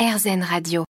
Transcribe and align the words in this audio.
RZN 0.00 0.42
Radio. 0.42 0.84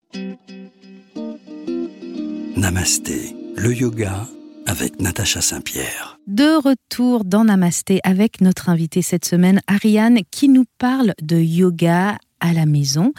Namasté, 2.58 3.38
le 3.56 3.74
yoga 3.74 4.28
avec 4.66 5.00
Natacha 5.00 5.40
Saint-Pierre. 5.40 6.20
De 6.28 6.62
retour 6.62 7.24
dans 7.24 7.46
Namasté 7.46 8.02
avec 8.04 8.42
notre 8.42 8.68
invitée 8.68 9.02
cette 9.02 9.24
semaine, 9.24 9.62
Ariane, 9.68 10.20
qui 10.30 10.50
nous 10.50 10.66
parle 10.78 11.14
de 11.22 11.38
yoga 11.38 12.18
à 12.42 12.52
la 12.52 12.66
maison. 12.66 13.14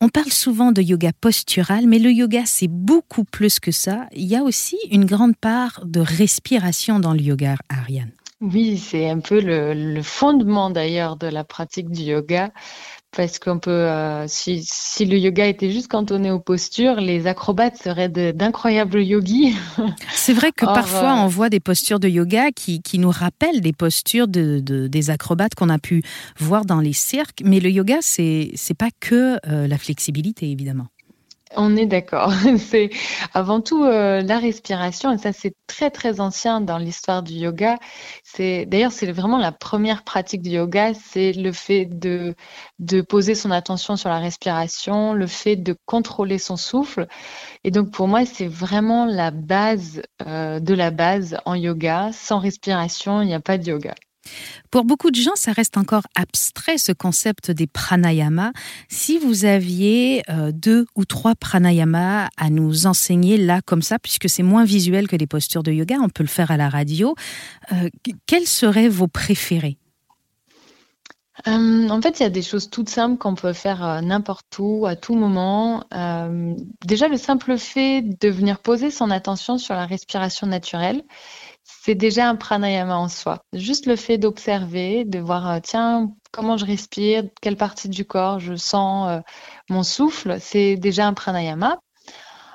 On 0.00 0.08
parle 0.08 0.32
souvent 0.32 0.72
de 0.72 0.82
yoga 0.82 1.12
postural, 1.20 1.86
mais 1.86 2.00
le 2.00 2.10
yoga, 2.10 2.42
c'est 2.44 2.66
beaucoup 2.66 3.22
plus 3.22 3.60
que 3.60 3.70
ça. 3.70 4.08
Il 4.16 4.24
y 4.24 4.34
a 4.34 4.42
aussi 4.42 4.78
une 4.90 5.04
grande 5.04 5.36
part 5.36 5.82
de 5.84 6.00
respiration 6.00 6.98
dans 6.98 7.12
le 7.12 7.20
yoga, 7.20 7.54
Ariane. 7.68 8.10
Oui, 8.40 8.78
c'est 8.78 9.08
un 9.08 9.20
peu 9.20 9.40
le, 9.40 9.74
le 9.74 10.02
fondement 10.02 10.70
d'ailleurs 10.70 11.14
de 11.16 11.28
la 11.28 11.44
pratique 11.44 11.90
du 11.90 12.02
yoga 12.02 12.50
parce 13.16 13.38
qu'on 13.38 13.58
peut, 13.58 13.70
euh, 13.70 14.26
si, 14.28 14.62
si, 14.64 15.04
le 15.04 15.18
yoga 15.18 15.46
était 15.46 15.70
juste 15.70 15.88
cantonné 15.88 16.30
aux 16.30 16.40
postures, 16.40 16.96
les 16.96 17.26
acrobates 17.26 17.76
seraient 17.76 18.08
d'incroyables 18.08 19.02
yogis. 19.02 19.54
C'est 20.12 20.32
vrai 20.32 20.52
que 20.52 20.64
Or, 20.64 20.72
parfois 20.72 21.18
euh... 21.18 21.24
on 21.24 21.26
voit 21.26 21.50
des 21.50 21.60
postures 21.60 22.00
de 22.00 22.08
yoga 22.08 22.50
qui, 22.52 22.82
qui 22.82 22.98
nous 22.98 23.10
rappellent 23.10 23.60
des 23.60 23.72
postures 23.72 24.28
de, 24.28 24.60
de 24.60 24.86
des 24.86 25.10
acrobates 25.10 25.54
qu'on 25.54 25.68
a 25.68 25.78
pu 25.78 26.02
voir 26.38 26.64
dans 26.64 26.80
les 26.80 26.92
cirques, 26.92 27.42
mais 27.44 27.60
le 27.60 27.70
yoga, 27.70 27.98
c'est 28.00 28.50
c'est 28.54 28.76
pas 28.76 28.90
que 29.00 29.38
euh, 29.46 29.66
la 29.66 29.78
flexibilité, 29.78 30.50
évidemment. 30.50 30.86
On 31.56 31.76
est 31.76 31.86
d'accord. 31.86 32.32
C'est 32.58 32.90
avant 33.32 33.60
tout 33.60 33.84
euh, 33.84 34.22
la 34.22 34.38
respiration 34.38 35.12
et 35.12 35.18
ça 35.18 35.32
c'est 35.32 35.54
très 35.66 35.90
très 35.90 36.20
ancien 36.20 36.60
dans 36.60 36.78
l'histoire 36.78 37.22
du 37.22 37.34
yoga. 37.34 37.78
C'est 38.22 38.66
d'ailleurs 38.66 38.92
c'est 38.92 39.10
vraiment 39.12 39.38
la 39.38 39.52
première 39.52 40.04
pratique 40.04 40.42
du 40.42 40.50
yoga, 40.50 40.94
c'est 40.94 41.32
le 41.32 41.52
fait 41.52 41.86
de 41.86 42.34
de 42.78 43.00
poser 43.02 43.34
son 43.34 43.50
attention 43.50 43.96
sur 43.96 44.08
la 44.08 44.18
respiration, 44.18 45.12
le 45.12 45.26
fait 45.26 45.56
de 45.56 45.76
contrôler 45.86 46.38
son 46.38 46.56
souffle. 46.56 47.06
Et 47.64 47.70
donc 47.70 47.90
pour 47.92 48.08
moi 48.08 48.26
c'est 48.26 48.48
vraiment 48.48 49.06
la 49.06 49.30
base 49.30 50.02
euh, 50.26 50.60
de 50.60 50.74
la 50.74 50.90
base 50.90 51.38
en 51.44 51.54
yoga. 51.54 52.10
Sans 52.12 52.38
respiration 52.38 53.22
il 53.22 53.26
n'y 53.26 53.34
a 53.34 53.40
pas 53.40 53.58
de 53.58 53.68
yoga. 53.68 53.94
Pour 54.70 54.84
beaucoup 54.84 55.10
de 55.10 55.16
gens, 55.16 55.36
ça 55.36 55.52
reste 55.52 55.76
encore 55.76 56.02
abstrait 56.16 56.78
ce 56.78 56.92
concept 56.92 57.50
des 57.50 57.66
pranayamas. 57.66 58.52
Si 58.88 59.18
vous 59.18 59.44
aviez 59.44 60.22
euh, 60.28 60.52
deux 60.52 60.86
ou 60.96 61.04
trois 61.04 61.34
pranayamas 61.34 62.28
à 62.36 62.50
nous 62.50 62.86
enseigner 62.86 63.36
là 63.36 63.60
comme 63.64 63.82
ça, 63.82 63.98
puisque 63.98 64.28
c'est 64.28 64.42
moins 64.42 64.64
visuel 64.64 65.08
que 65.08 65.16
les 65.16 65.26
postures 65.26 65.62
de 65.62 65.72
yoga, 65.72 65.96
on 66.02 66.08
peut 66.08 66.22
le 66.22 66.28
faire 66.28 66.50
à 66.50 66.56
la 66.56 66.68
radio, 66.68 67.14
euh, 67.72 67.88
quels 68.26 68.46
seraient 68.46 68.88
vos 68.88 69.08
préférés? 69.08 69.78
Euh, 71.48 71.88
en 71.88 72.00
fait, 72.00 72.20
il 72.20 72.22
y 72.22 72.26
a 72.26 72.30
des 72.30 72.42
choses 72.42 72.70
toutes 72.70 72.88
simples 72.88 73.18
qu'on 73.18 73.34
peut 73.34 73.52
faire 73.52 74.00
n'importe 74.02 74.56
où, 74.58 74.86
à 74.86 74.94
tout 74.94 75.14
moment. 75.14 75.82
Déjà, 76.86 77.08
le 77.08 77.16
simple 77.16 77.58
fait 77.58 78.02
de 78.02 78.28
venir 78.28 78.60
poser 78.60 78.90
son 78.90 79.10
attention 79.10 79.58
sur 79.58 79.74
la 79.74 79.84
respiration 79.84 80.46
naturelle, 80.46 81.02
c'est 81.84 81.94
déjà 81.94 82.30
un 82.30 82.36
pranayama 82.36 82.96
en 82.96 83.08
soi. 83.08 83.40
Juste 83.52 83.84
le 83.84 83.96
fait 83.96 84.16
d'observer, 84.16 85.04
de 85.04 85.18
voir, 85.18 85.50
euh, 85.50 85.58
tiens, 85.62 86.14
comment 86.32 86.56
je 86.56 86.64
respire, 86.64 87.24
quelle 87.42 87.58
partie 87.58 87.90
du 87.90 88.06
corps 88.06 88.40
je 88.40 88.54
sens 88.56 89.10
euh, 89.10 89.20
mon 89.68 89.82
souffle, 89.82 90.38
c'est 90.40 90.76
déjà 90.76 91.06
un 91.06 91.12
pranayama. 91.12 91.78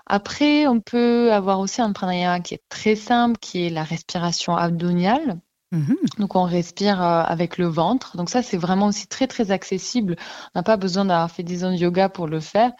Après, 0.08 0.66
on 0.66 0.82
peut 0.82 1.32
avoir 1.32 1.60
aussi 1.60 1.80
un 1.80 1.92
pranayama 1.92 2.40
qui 2.40 2.56
est 2.56 2.64
très 2.70 2.96
simple, 2.96 3.38
qui 3.40 3.68
est 3.68 3.70
la 3.70 3.84
respiration 3.84 4.56
abdominale. 4.56 5.40
Mmh. 5.72 5.94
Donc 6.18 6.36
on 6.36 6.46
respire 6.46 7.00
euh, 7.00 7.22
avec 7.22 7.60
le 7.60 7.68
ventre. 7.68 8.18
Donc 8.18 8.32
ça, 8.32 8.42
c'est 8.42 8.58
vraiment 8.58 8.88
aussi 8.88 9.06
très 9.06 9.28
très 9.28 9.52
accessible. 9.52 10.16
On 10.56 10.60
n'a 10.60 10.64
pas 10.64 10.78
besoin 10.78 11.06
d'avoir 11.06 11.30
fait 11.30 11.44
10 11.44 11.66
ans 11.66 11.72
de 11.72 11.76
yoga 11.76 12.10
pour 12.10 12.26
le 12.26 12.40
faire. 12.40 12.72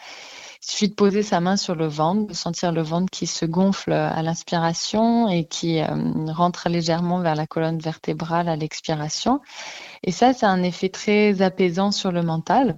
Il 0.62 0.70
suffit 0.70 0.88
de 0.88 0.94
poser 0.94 1.22
sa 1.22 1.40
main 1.40 1.56
sur 1.56 1.74
le 1.74 1.86
ventre, 1.86 2.26
de 2.26 2.34
sentir 2.34 2.70
le 2.70 2.82
ventre 2.82 3.10
qui 3.10 3.26
se 3.26 3.46
gonfle 3.46 3.92
à 3.92 4.22
l'inspiration 4.22 5.28
et 5.28 5.46
qui 5.46 5.80
euh, 5.80 5.86
rentre 6.32 6.68
légèrement 6.68 7.20
vers 7.20 7.34
la 7.34 7.46
colonne 7.46 7.78
vertébrale 7.78 8.48
à 8.48 8.56
l'expiration. 8.56 9.40
Et 10.02 10.12
ça, 10.12 10.34
c'est 10.34 10.46
un 10.46 10.62
effet 10.62 10.90
très 10.90 11.40
apaisant 11.40 11.92
sur 11.92 12.12
le 12.12 12.22
mental. 12.22 12.76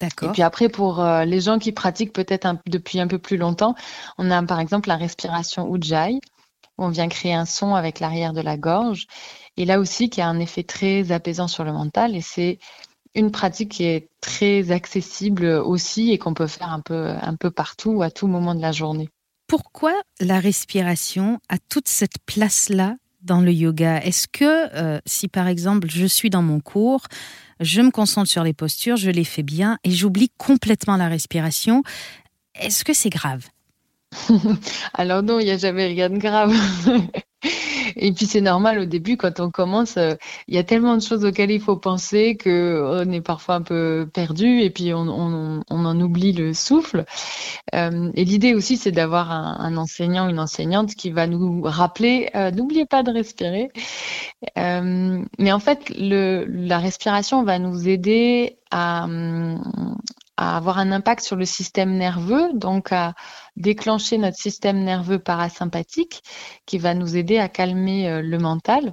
D'accord. 0.00 0.30
Et 0.30 0.32
puis 0.32 0.42
après, 0.42 0.68
pour 0.68 1.00
euh, 1.00 1.24
les 1.24 1.40
gens 1.40 1.58
qui 1.58 1.72
pratiquent 1.72 2.12
peut-être 2.12 2.56
depuis 2.66 2.98
un 2.98 3.06
peu 3.06 3.18
plus 3.18 3.36
longtemps, 3.36 3.76
on 4.18 4.30
a 4.30 4.42
par 4.42 4.58
exemple 4.58 4.88
la 4.88 4.96
respiration 4.96 5.74
Ujjayi, 5.74 6.20
où 6.76 6.84
on 6.84 6.88
vient 6.88 7.08
créer 7.08 7.34
un 7.34 7.46
son 7.46 7.74
avec 7.74 8.00
l'arrière 8.00 8.32
de 8.32 8.40
la 8.40 8.56
gorge. 8.56 9.06
Et 9.56 9.64
là 9.64 9.78
aussi, 9.78 10.10
qui 10.10 10.20
a 10.20 10.28
un 10.28 10.38
effet 10.40 10.64
très 10.64 11.12
apaisant 11.12 11.48
sur 11.48 11.64
le 11.64 11.72
mental. 11.72 12.14
Et 12.14 12.20
c'est 12.20 12.58
une 13.16 13.32
pratique 13.32 13.72
qui 13.72 13.84
est 13.84 14.08
très 14.20 14.70
accessible 14.70 15.46
aussi 15.46 16.12
et 16.12 16.18
qu'on 16.18 16.34
peut 16.34 16.46
faire 16.46 16.70
un 16.70 16.80
peu, 16.80 17.08
un 17.20 17.34
peu 17.34 17.50
partout, 17.50 18.02
à 18.02 18.10
tout 18.10 18.26
moment 18.26 18.54
de 18.54 18.60
la 18.60 18.72
journée. 18.72 19.08
Pourquoi 19.48 19.94
la 20.20 20.38
respiration 20.38 21.40
a 21.48 21.56
toute 21.58 21.88
cette 21.88 22.18
place-là 22.26 22.96
dans 23.22 23.40
le 23.40 23.52
yoga? 23.52 23.98
Est-ce 24.02 24.28
que 24.28 24.44
euh, 24.74 25.00
si 25.06 25.28
par 25.28 25.48
exemple 25.48 25.88
je 25.90 26.06
suis 26.06 26.30
dans 26.30 26.42
mon 26.42 26.60
cours, 26.60 27.02
je 27.60 27.80
me 27.80 27.90
concentre 27.90 28.28
sur 28.28 28.44
les 28.44 28.52
postures, 28.52 28.96
je 28.96 29.10
les 29.10 29.24
fais 29.24 29.42
bien 29.42 29.78
et 29.82 29.90
j'oublie 29.90 30.30
complètement 30.36 30.96
la 30.96 31.08
respiration, 31.08 31.82
est-ce 32.60 32.84
que 32.84 32.92
c'est 32.92 33.10
grave? 33.10 33.46
Alors 34.94 35.22
non, 35.22 35.40
il 35.40 35.44
n'y 35.44 35.50
a 35.50 35.58
jamais 35.58 35.86
rien 35.86 36.10
de 36.10 36.18
grave. 36.18 36.54
Et 37.96 38.12
puis 38.12 38.26
c'est 38.26 38.40
normal 38.40 38.78
au 38.78 38.84
début 38.84 39.16
quand 39.16 39.40
on 39.40 39.50
commence, 39.50 39.96
euh, 39.96 40.14
il 40.48 40.54
y 40.54 40.58
a 40.58 40.64
tellement 40.64 40.96
de 40.96 41.02
choses 41.02 41.24
auxquelles 41.24 41.50
il 41.50 41.60
faut 41.60 41.76
penser 41.76 42.36
que 42.36 43.04
on 43.04 43.10
est 43.10 43.20
parfois 43.20 43.56
un 43.56 43.62
peu 43.62 44.08
perdu 44.12 44.60
et 44.60 44.70
puis 44.70 44.92
on, 44.92 45.62
en 45.68 46.00
oublie 46.00 46.32
le 46.32 46.52
souffle. 46.52 47.04
Euh, 47.74 48.10
et 48.14 48.24
l'idée 48.24 48.54
aussi 48.54 48.76
c'est 48.76 48.92
d'avoir 48.92 49.30
un, 49.30 49.76
enseignant, 49.76 50.28
une 50.28 50.40
enseignante 50.40 50.94
qui 50.94 51.10
va 51.10 51.26
nous 51.26 51.62
rappeler 51.62 52.30
euh, 52.34 52.50
n'oubliez 52.50 52.86
pas 52.86 53.02
de 53.02 53.12
respirer. 53.12 53.70
Euh, 54.58 55.24
mais 55.38 55.52
en 55.52 55.60
fait 55.60 55.90
la 55.96 56.78
respiration 56.78 57.44
va 57.44 57.58
nous 57.58 57.88
aider 57.88 58.58
à, 58.70 59.06
à 60.36 60.56
avoir 60.56 60.78
un 60.78 60.92
impact 60.92 61.22
sur 61.22 61.36
le 61.36 61.44
système 61.44 61.96
nerveux, 61.96 62.52
donc 62.54 62.92
à 62.92 63.14
déclencher 63.56 64.18
notre 64.18 64.36
système 64.36 64.84
nerveux 64.84 65.18
parasympathique 65.18 66.22
qui 66.66 66.78
va 66.78 66.94
nous 66.94 67.16
aider 67.16 67.38
à 67.38 67.48
calmer 67.48 68.08
euh, 68.08 68.22
le 68.22 68.38
mental. 68.38 68.92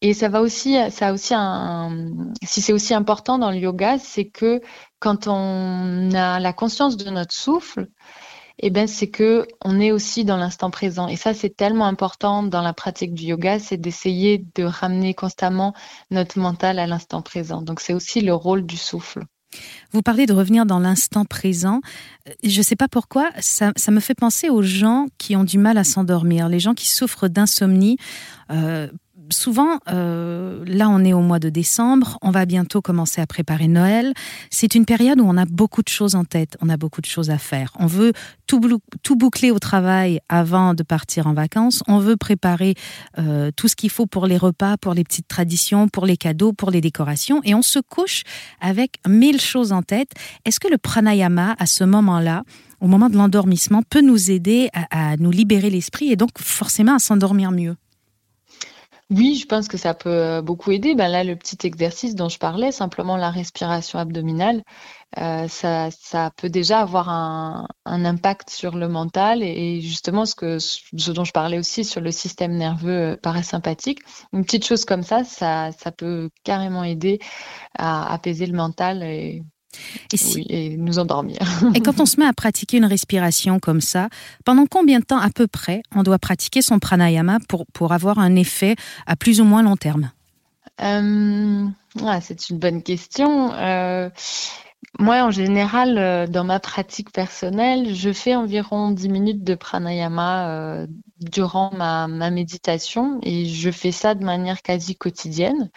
Et 0.00 0.14
ça 0.14 0.28
va 0.28 0.40
aussi, 0.40 0.76
ça 0.90 1.08
a 1.08 1.12
aussi 1.12 1.34
un, 1.34 2.32
si 2.42 2.60
c'est 2.60 2.72
aussi 2.72 2.94
important 2.94 3.38
dans 3.38 3.50
le 3.50 3.58
yoga, 3.58 3.98
c'est 3.98 4.28
que 4.28 4.60
quand 4.98 5.28
on 5.28 6.10
a 6.12 6.40
la 6.40 6.52
conscience 6.52 6.96
de 6.96 7.10
notre 7.10 7.32
souffle, 7.32 7.88
eh 8.58 8.70
ben 8.70 8.86
c'est 8.86 9.10
que 9.10 9.46
on 9.64 9.80
est 9.80 9.92
aussi 9.92 10.24
dans 10.24 10.36
l'instant 10.36 10.70
présent. 10.70 11.08
Et 11.08 11.16
ça, 11.16 11.34
c'est 11.34 11.56
tellement 11.56 11.86
important 11.86 12.42
dans 12.42 12.62
la 12.62 12.72
pratique 12.72 13.14
du 13.14 13.24
yoga, 13.24 13.58
c'est 13.58 13.76
d'essayer 13.76 14.44
de 14.54 14.64
ramener 14.64 15.14
constamment 15.14 15.74
notre 16.10 16.38
mental 16.38 16.78
à 16.78 16.86
l'instant 16.86 17.22
présent. 17.22 17.62
Donc 17.62 17.80
c'est 17.80 17.94
aussi 17.94 18.20
le 18.20 18.34
rôle 18.34 18.66
du 18.66 18.76
souffle. 18.76 19.24
Vous 19.92 20.02
parlez 20.02 20.26
de 20.26 20.32
revenir 20.32 20.66
dans 20.66 20.78
l'instant 20.78 21.24
présent. 21.24 21.80
Je 22.42 22.58
ne 22.58 22.62
sais 22.62 22.76
pas 22.76 22.88
pourquoi, 22.88 23.30
ça, 23.40 23.72
ça, 23.76 23.90
me 23.90 24.00
fait 24.00 24.14
penser 24.14 24.48
aux 24.48 24.62
gens 24.62 25.06
qui 25.18 25.36
ont 25.36 25.44
du 25.44 25.58
mal 25.58 25.78
à 25.78 25.84
s'endormir, 25.84 26.48
les 26.48 26.60
gens 26.60 26.74
qui 26.74 26.88
souffrent 26.88 27.28
d'insomnie. 27.28 27.96
Euh, 28.50 28.88
souvent, 29.30 29.78
euh, 29.88 30.64
là 30.66 30.88
on 30.88 31.04
est 31.04 31.12
au 31.12 31.20
mois 31.20 31.38
de 31.38 31.48
décembre, 31.48 32.18
on 32.22 32.30
va 32.30 32.46
bientôt 32.46 32.82
commencer 32.82 33.20
à 33.20 33.26
préparer 33.26 33.68
Noël. 33.68 34.12
C'est 34.50 34.74
une 34.74 34.84
période 34.84 35.20
où 35.20 35.24
on 35.26 35.36
a 35.36 35.44
beaucoup 35.44 35.82
de 35.82 35.88
choses 35.88 36.14
en 36.14 36.24
tête, 36.24 36.56
on 36.60 36.68
a 36.68 36.76
beaucoup 36.76 37.00
de 37.00 37.06
choses 37.06 37.30
à 37.30 37.38
faire. 37.38 37.72
On 37.78 37.86
veut 37.86 38.12
tout, 38.46 38.60
boucler 39.16 39.50
au 39.50 39.58
travail 39.58 40.20
avant 40.28 40.74
de 40.74 40.82
partir 40.82 41.26
en 41.26 41.34
vacances. 41.34 41.82
On 41.88 41.98
veut 41.98 42.16
préparer 42.16 42.74
euh, 43.18 43.50
tout 43.56 43.68
ce 43.68 43.76
qu'il 43.76 43.90
faut 43.90 44.06
pour 44.06 44.26
les 44.26 44.36
repas, 44.36 44.76
pour 44.76 44.94
les 44.94 45.04
petites 45.04 45.28
traditions, 45.28 45.88
pour 45.88 46.06
les 46.06 46.16
cadeaux, 46.16 46.52
pour 46.52 46.70
les 46.70 46.80
décorations. 46.80 47.40
Et 47.44 47.54
on 47.54 47.62
se 47.62 47.78
couche 47.78 48.22
avec 48.60 48.96
mille 49.06 49.40
choses 49.40 49.72
en 49.72 49.82
tête. 49.82 50.10
Est-ce 50.44 50.60
que 50.60 50.68
le 50.68 50.78
pranayama, 50.78 51.54
à 51.58 51.66
ce 51.66 51.84
moment-là, 51.84 52.42
au 52.80 52.86
moment 52.86 53.08
de 53.08 53.16
l'endormissement, 53.16 53.82
peut 53.88 54.02
nous 54.02 54.30
aider 54.30 54.68
à 54.90 55.16
nous 55.16 55.30
libérer 55.30 55.70
l'esprit 55.70 56.10
et 56.12 56.16
donc 56.16 56.30
forcément 56.38 56.94
à 56.94 56.98
s'endormir 56.98 57.50
mieux? 57.50 57.76
Oui, 59.10 59.34
je 59.36 59.46
pense 59.46 59.68
que 59.68 59.76
ça 59.76 59.92
peut 59.94 60.40
beaucoup 60.40 60.70
aider. 60.72 60.94
Ben 60.94 61.08
là, 61.08 61.24
le 61.24 61.36
petit 61.36 61.58
exercice 61.66 62.14
dont 62.14 62.28
je 62.30 62.38
parlais, 62.38 62.72
simplement 62.72 63.16
la 63.16 63.30
respiration 63.30 63.98
abdominale, 63.98 64.62
euh, 65.18 65.46
ça, 65.46 65.90
ça, 65.90 66.30
peut 66.36 66.48
déjà 66.48 66.80
avoir 66.80 67.08
un, 67.08 67.68
un, 67.84 68.04
impact 68.04 68.50
sur 68.50 68.76
le 68.76 68.88
mental 68.88 69.42
et, 69.42 69.80
justement 69.80 70.24
ce, 70.26 70.34
que, 70.34 70.58
ce 70.58 71.12
dont 71.12 71.24
je 71.24 71.32
parlais 71.32 71.58
aussi 71.58 71.84
sur 71.84 72.00
le 72.00 72.10
système 72.10 72.56
nerveux 72.56 73.18
parasympathique. 73.22 74.00
Une 74.32 74.44
petite 74.44 74.64
chose 74.64 74.84
comme 74.84 75.02
ça, 75.02 75.22
ça, 75.22 75.70
ça 75.72 75.92
peut 75.92 76.30
carrément 76.42 76.82
aider 76.82 77.20
à 77.78 78.12
apaiser 78.12 78.46
le 78.46 78.56
mental 78.56 79.02
et 79.02 79.42
et, 80.12 80.16
si... 80.16 80.36
oui, 80.36 80.46
et 80.48 80.76
nous 80.76 80.98
endormir. 80.98 81.38
et 81.74 81.80
quand 81.80 82.00
on 82.00 82.06
se 82.06 82.18
met 82.18 82.26
à 82.26 82.32
pratiquer 82.32 82.78
une 82.78 82.84
respiration 82.84 83.58
comme 83.58 83.80
ça, 83.80 84.08
pendant 84.44 84.66
combien 84.66 85.00
de 85.00 85.04
temps 85.04 85.18
à 85.18 85.30
peu 85.30 85.46
près 85.46 85.82
on 85.94 86.02
doit 86.02 86.18
pratiquer 86.18 86.62
son 86.62 86.78
pranayama 86.78 87.38
pour, 87.48 87.66
pour 87.72 87.92
avoir 87.92 88.18
un 88.18 88.36
effet 88.36 88.76
à 89.06 89.16
plus 89.16 89.40
ou 89.40 89.44
moins 89.44 89.62
long 89.62 89.76
terme? 89.76 90.10
Euh, 90.80 91.66
ah, 92.04 92.20
C'est 92.20 92.50
une 92.50 92.58
bonne 92.58 92.82
question. 92.82 93.52
Euh, 93.54 94.10
Moi, 94.98 95.22
en 95.22 95.30
général, 95.30 95.98
euh, 95.98 96.26
dans 96.26 96.44
ma 96.44 96.60
pratique 96.60 97.10
personnelle, 97.10 97.94
je 97.94 98.12
fais 98.12 98.36
environ 98.36 98.90
10 98.90 99.08
minutes 99.08 99.44
de 99.44 99.54
pranayama 99.54 100.48
euh, 100.48 100.86
durant 101.20 101.72
ma, 101.74 102.06
méditation 102.30 103.18
et 103.22 103.46
je 103.46 103.70
fais 103.70 103.92
ça 103.92 104.14
de 104.14 104.24
manière 104.24 104.62
quasi 104.62 104.94
quotidienne. 104.94 105.70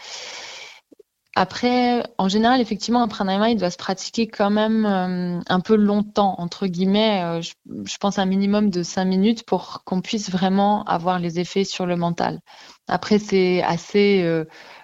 Après, 1.39 2.04
en 2.18 2.30
général, 2.30 2.62
effectivement, 2.62 3.04
un 3.04 3.07
pranayama, 3.07 3.51
il 3.51 3.57
doit 3.57 3.69
se 3.69 3.78
pratiquer 3.78 4.25
quand 4.25 4.50
même 4.50 4.88
euh, 4.88 5.39
un 5.48 5.60
peu 5.60 5.75
longtemps, 5.75 6.34
entre 6.39 6.66
guillemets. 6.66 7.42
je, 7.44 7.54
je, 7.86 7.98
pense 7.98 8.18
un 8.18 8.25
minimum 8.25 8.72
de 8.72 8.81
5 8.81 9.06
minutes 9.06 9.44
pour 9.44 9.84
qu'on 9.86 10.01
puisse 10.01 10.31
vraiment 10.31 10.84
avoir 10.86 11.19
les 11.19 11.39
effets 11.39 11.63
sur 11.63 11.86
le 11.86 11.95
mental. 11.95 12.39
Après, 12.88 13.19
c'est 13.19 13.62
assez 13.62 14.25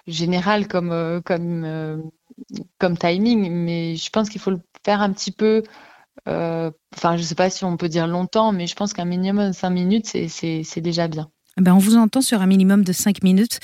général 0.06 0.68
comme, 0.68 1.22
timing, 3.00 3.50
mais 3.50 3.96
je 3.96 4.10
pense 4.10 4.28
qu'il 4.28 4.40
faut 4.40 4.50
le 4.50 4.60
faire 4.84 5.00
un 5.00 5.12
petit 5.12 5.32
peu. 5.32 5.64
Euh, 6.28 6.70
enfin, 6.94 7.16
je 7.16 7.22
ne 7.22 7.26
sais 7.26 7.34
pas 7.34 7.50
si 7.50 7.64
on 7.64 7.76
peut 7.76 7.88
dire 7.88 8.06
longtemps, 8.06 8.52
mais 8.52 8.68
je 8.68 8.76
pense 8.76 8.92
qu'un 8.92 9.04
minimum 9.04 9.48
de 9.48 9.54
5 9.54 9.70
minutes, 9.70 10.06
c'est 10.28 10.80
déjà 10.80 11.08
bien. 11.08 11.30
Ben, 11.56 11.74
on 11.74 11.78
vous 11.78 11.96
entend 11.96 12.20
sur 12.20 12.42
un 12.42 12.46
minimum 12.46 12.84
de 12.84 12.92
5 12.92 13.22
minutes. 13.22 13.60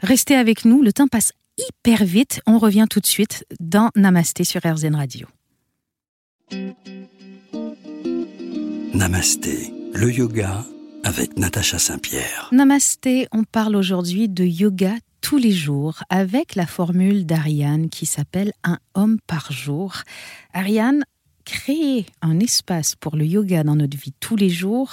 Restez 0.00 0.34
avec 0.34 0.64
nous, 0.64 0.82
le 0.82 0.92
temps 0.92 1.08
passe 1.08 1.32
hyper 1.58 2.04
vite. 2.04 2.40
On 2.46 2.58
revient 2.58 2.86
tout 2.88 3.00
de 3.00 3.06
suite 3.06 3.44
dans 3.60 3.90
Namasté 3.96 4.44
sur 4.44 4.60
RZN 4.64 4.94
Radio. 4.94 5.26
Namasté, 8.94 9.72
le 9.92 10.12
yoga 10.12 10.64
avec 11.04 11.36
Natacha 11.36 11.78
Saint-Pierre. 11.78 12.48
Namasté, 12.52 13.28
on 13.32 13.44
parle 13.44 13.76
aujourd'hui 13.76 14.28
de 14.28 14.44
yoga 14.44 14.94
tous 15.20 15.38
les 15.38 15.52
jours 15.52 16.02
avec 16.10 16.54
la 16.54 16.66
formule 16.66 17.26
d'Ariane 17.26 17.88
qui 17.88 18.06
s'appelle 18.06 18.52
un 18.62 18.78
homme 18.94 19.18
par 19.26 19.52
jour. 19.52 20.02
Ariane, 20.52 21.04
créer 21.44 22.06
un 22.22 22.40
espace 22.40 22.94
pour 22.94 23.16
le 23.16 23.24
yoga 23.24 23.64
dans 23.64 23.76
notre 23.76 23.96
vie 23.96 24.14
tous 24.20 24.36
les 24.36 24.50
jours, 24.50 24.92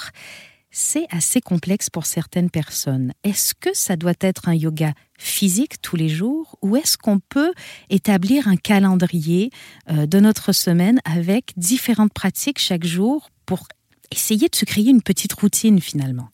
c'est 0.72 1.06
assez 1.12 1.42
complexe 1.42 1.90
pour 1.90 2.06
certaines 2.06 2.50
personnes. 2.50 3.14
Est-ce 3.24 3.54
que 3.54 3.70
ça 3.74 3.98
doit 3.98 4.14
être 4.22 4.48
un 4.48 4.56
yoga 4.56 4.94
physique 5.20 5.82
tous 5.82 5.96
les 5.96 6.10
jours 6.10 6.58
ou 6.62 6.76
est-ce 6.76 6.98
qu'on 6.98 7.20
peut 7.20 7.54
établir 7.90 8.48
un 8.48 8.56
calendrier 8.56 9.52
euh, 9.90 10.06
de 10.06 10.20
notre 10.20 10.54
semaine 10.54 11.00
avec 11.06 11.54
différentes 11.58 12.14
pratiques 12.14 12.60
chaque 12.60 12.86
jour 12.86 13.30
pour 13.46 13.68
essayer 14.12 14.48
de 14.48 14.56
se 14.56 14.66
créer 14.66 14.90
une 14.90 15.02
petite 15.02 15.34
routine 15.34 15.80
finalement? 15.80 16.30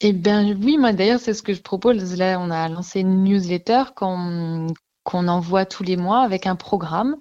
Eh 0.00 0.12
bien 0.12 0.56
oui, 0.56 0.78
moi 0.78 0.92
d'ailleurs 0.92 1.20
c'est 1.20 1.34
ce 1.34 1.42
que 1.42 1.54
je 1.54 1.62
propose. 1.62 2.16
Là, 2.16 2.40
on 2.40 2.50
a 2.50 2.68
lancé 2.68 3.00
une 3.00 3.22
newsletter 3.22 3.84
qu'on 5.04 5.28
envoie 5.28 5.66
tous 5.66 5.82
les 5.82 5.96
mois 5.96 6.22
avec 6.22 6.46
un 6.46 6.56
programme 6.56 7.16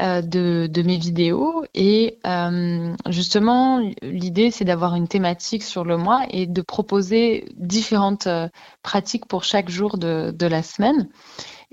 euh, 0.00 0.22
de, 0.22 0.82
mes 0.82 0.98
vidéos. 0.98 1.64
Et 1.74 2.18
euh, 2.26 2.94
justement, 3.08 3.80
l'idée 4.02 4.50
c'est 4.50 4.64
d'avoir 4.64 4.94
une 4.94 5.08
thématique 5.08 5.62
sur 5.62 5.84
le 5.84 5.96
mois 5.96 6.26
et 6.30 6.46
de 6.46 6.62
proposer 6.62 7.48
différentes 7.56 8.26
euh, 8.26 8.48
pratiques 8.82 9.26
pour 9.26 9.44
chaque 9.44 9.68
jour 9.68 9.98
de, 9.98 10.32
de 10.32 10.46
la 10.46 10.62
semaine. 10.62 11.08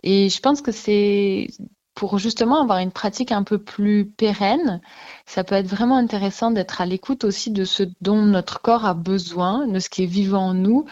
Et 0.03 0.29
je 0.29 0.39
pense 0.39 0.61
que 0.61 0.71
c'est 0.71 1.47
pour 1.95 2.17
justement 2.17 2.61
avoir 2.61 2.79
une 2.79 2.91
pratique 2.91 3.31
un 3.31 3.43
peu 3.43 3.59
plus 3.59 4.05
pérenne, 4.05 4.81
ça 5.25 5.43
peut 5.43 5.55
être 5.55 5.67
vraiment 5.67 5.97
intéressant 5.97 6.49
d'être 6.49 6.81
à 6.81 6.85
l'écoute 6.85 7.23
aussi 7.23 7.51
de 7.51 7.65
ce 7.65 7.83
dont 8.01 8.23
notre 8.23 8.61
corps 8.61 8.85
a 8.85 8.93
besoin, 8.93 9.67
de 9.67 9.79
ce 9.79 9.89
qui 9.89 10.03
est 10.03 10.07
vivant 10.07 10.47
en 10.47 10.53
nous, 10.53 10.85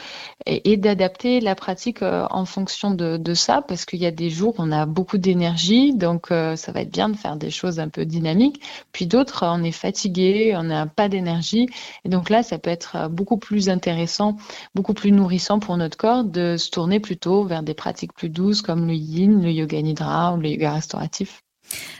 et, 0.45 0.77
d'adapter 0.77 1.39
la 1.39 1.55
pratique 1.55 2.01
euh, 2.01 2.25
en 2.29 2.45
fonction 2.45 2.91
de, 2.91 3.33
ça, 3.33 3.61
parce 3.61 3.85
qu'il 3.85 3.99
y 3.99 4.05
a 4.05 4.11
des 4.11 4.29
jours 4.29 4.55
où 4.59 4.63
on 4.63 4.71
a 4.71 4.85
beaucoup 4.85 5.17
d'énergie, 5.17 5.93
donc 5.93 6.31
euh, 6.31 6.55
ça 6.55 6.71
va 6.71 6.81
être 6.81 6.91
bien 6.91 7.09
de 7.09 7.17
faire 7.17 7.35
des 7.35 7.49
choses 7.49 7.79
un 7.79 7.89
peu 7.89 8.05
dynamiques, 8.05 8.61
puis 8.91 9.07
d'autres, 9.07 9.45
on 9.47 9.63
est 9.63 9.71
fatigué, 9.71 10.53
on 10.55 10.63
n'a 10.63 10.85
pas 10.85 11.09
d'énergie, 11.09 11.67
et 12.05 12.09
donc 12.09 12.29
là, 12.29 12.43
ça 12.43 12.59
peut 12.59 12.69
être 12.69 13.09
beaucoup 13.09 13.37
plus 13.37 13.69
intéressant, 13.69 14.37
beaucoup 14.75 14.93
plus 14.93 15.11
nourrissant 15.11 15.59
pour 15.59 15.77
notre 15.77 15.97
corps 15.97 16.23
de 16.23 16.57
se 16.57 16.69
tourner 16.69 16.99
plutôt 16.99 17.43
vers 17.43 17.63
des 17.63 17.73
pratiques 17.73 18.13
plus 18.13 18.29
douces 18.29 18.61
comme 18.61 18.87
le 18.87 18.93
yin, 18.93 19.41
le 19.41 19.51
yoga 19.51 19.81
nidra 19.81 20.33
ou 20.33 20.37
le 20.37 20.49
yoga 20.49 20.73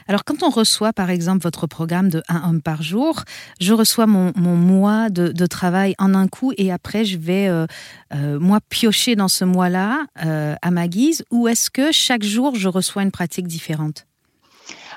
alors, 0.08 0.24
quand 0.24 0.42
on 0.42 0.50
reçoit, 0.50 0.92
par 0.92 1.10
exemple, 1.10 1.42
votre 1.42 1.66
programme 1.66 2.08
de 2.08 2.22
un 2.28 2.48
homme 2.48 2.62
par 2.62 2.82
jour, 2.82 3.22
je 3.60 3.72
reçois 3.72 4.06
mon, 4.06 4.32
mois 4.36 5.10
de, 5.10 5.46
travail 5.46 5.94
en 5.98 6.14
un 6.14 6.28
coup 6.28 6.52
et 6.56 6.72
après, 6.72 7.04
je 7.04 7.18
vais, 7.18 7.48
euh, 7.48 7.66
euh, 8.14 8.38
moi, 8.38 8.60
piocher 8.68 9.16
dans 9.16 9.28
ce 9.28 9.44
mois-là 9.44 10.06
euh, 10.24 10.54
à 10.62 10.70
ma 10.70 10.88
guise 10.88 11.24
ou 11.30 11.48
est-ce 11.48 11.70
que 11.70 11.92
chaque 11.92 12.22
jour, 12.22 12.54
je 12.54 12.68
reçois 12.68 13.02
une 13.02 13.10
pratique 13.10 13.46
différente? 13.46 14.06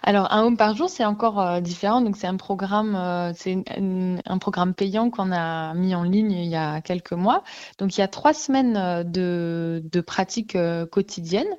Alors, 0.03 0.31
un 0.31 0.43
home 0.43 0.55
par 0.55 0.75
jour, 0.75 0.87
c'est 0.87 1.03
encore 1.03 1.61
différent. 1.61 1.99
Donc, 1.99 2.15
c'est 2.15 2.27
un 2.27 2.37
programme, 2.37 3.33
c'est 3.35 3.63
un 3.67 4.37
programme 4.37 4.75
payant 4.75 5.09
qu'on 5.09 5.31
a 5.31 5.73
mis 5.73 5.95
en 5.95 6.03
ligne 6.03 6.31
il 6.31 6.47
y 6.47 6.55
a 6.55 6.79
quelques 6.81 7.13
mois. 7.13 7.43
Donc, 7.79 7.97
il 7.97 8.01
y 8.01 8.03
a 8.03 8.07
trois 8.07 8.33
semaines 8.33 9.03
de, 9.09 9.81
de 9.83 10.01
pratiques 10.01 10.57
quotidiennes. 10.91 11.55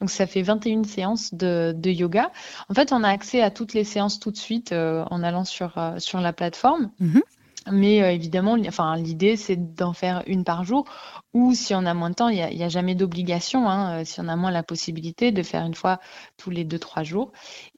Donc 0.00 0.10
ça 0.10 0.26
fait 0.26 0.42
21 0.42 0.84
séances 0.84 1.34
de, 1.34 1.74
yoga. 1.84 2.30
En 2.68 2.74
fait, 2.74 2.92
on 2.92 3.02
a 3.02 3.08
accès 3.08 3.42
à 3.42 3.50
toutes 3.50 3.74
les 3.74 3.84
séances 3.84 4.20
tout 4.20 4.30
de 4.30 4.36
suite 4.36 4.72
euh, 4.72 5.04
en 5.10 5.22
allant 5.22 5.44
sur, 5.44 5.76
euh, 5.76 5.98
sur 5.98 6.20
la 6.20 6.32
plateforme. 6.32 6.90
Mhm. 7.00 7.22
Mais 7.72 8.02
euh, 8.02 8.12
évidemment, 8.12 8.56
enfin, 8.66 8.96
l'idée, 8.96 9.36
c'est 9.36 9.74
d'en 9.74 9.92
faire 9.92 10.22
une 10.26 10.44
par 10.44 10.64
jour. 10.64 10.84
Ou 11.34 11.54
si 11.54 11.74
on 11.74 11.84
a 11.84 11.94
moins 11.94 12.10
de 12.10 12.14
temps, 12.14 12.28
il 12.28 12.36
n'y 12.36 12.62
a, 12.64 12.68
jamais 12.68 12.94
d'obligation. 12.94 13.68
Hein, 13.68 14.04
si 14.04 14.20
on 14.20 14.28
a 14.28 14.36
moins 14.36 14.50
la 14.50 14.62
possibilité 14.62 15.30
de 15.30 15.42
faire 15.42 15.64
une 15.64 15.74
fois 15.74 16.00
tous 16.36 16.50
les 16.50 16.64
deux, 16.64 16.78
trois 16.78 17.02
jours. 17.02 17.32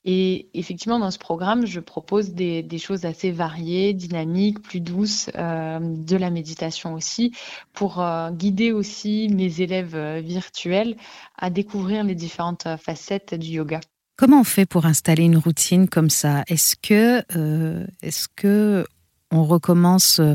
Et 0.04 0.48
effectivement, 0.54 0.98
dans 0.98 1.10
ce 1.10 1.18
programme, 1.18 1.66
je 1.66 1.80
propose 1.80 2.30
des, 2.30 2.78
choses 2.78 3.04
assez 3.04 3.30
variées, 3.32 3.92
dynamiques, 3.92 4.62
plus 4.62 4.80
douces, 4.80 5.30
euh, 5.36 5.78
de 5.80 6.16
la 6.16 6.30
méditation 6.30 6.94
aussi, 6.94 7.32
pour 7.72 8.00
euh, 8.00 8.30
guider 8.30 8.72
aussi 8.72 9.28
mes 9.30 9.60
élèves 9.60 9.96
virtuels 10.20 10.96
à 11.36 11.50
découvrir 11.50 12.04
les 12.04 12.14
différentes 12.14 12.68
facettes 12.82 13.34
du 13.34 13.48
yoga. 13.48 13.80
Comment 14.16 14.40
on 14.40 14.44
fait 14.44 14.66
pour 14.66 14.86
installer 14.86 15.24
une 15.24 15.38
routine 15.38 15.88
comme 15.88 16.10
ça? 16.10 16.44
Est-ce 16.46 16.76
que, 16.76 17.24
est-ce 18.02 18.28
que 18.28 18.86
on 19.30 19.44
recommence 19.44 20.20
euh, 20.20 20.34